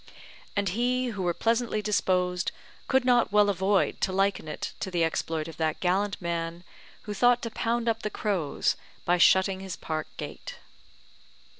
And 0.55 0.69
he 0.69 1.09
who 1.09 1.21
were 1.21 1.31
pleasantly 1.35 1.79
disposed 1.83 2.51
could 2.87 3.05
not 3.05 3.31
well 3.31 3.49
avoid 3.51 4.01
to 4.01 4.11
liken 4.11 4.47
it 4.47 4.73
to 4.79 4.89
the 4.89 5.03
exploit 5.03 5.47
of 5.47 5.57
that 5.57 5.79
gallant 5.79 6.19
man 6.19 6.63
who 7.03 7.13
thought 7.13 7.43
to 7.43 7.51
pound 7.51 7.87
up 7.87 8.01
the 8.01 8.09
crows 8.09 8.75
by 9.05 9.19
shutting 9.19 9.59
his 9.59 9.75
park 9.75 10.07
gate. 10.17 10.55